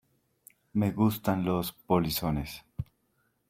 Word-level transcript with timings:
me 0.73 0.89
gustan 0.93 1.45
los 1.45 1.73
polizones. 1.73 2.65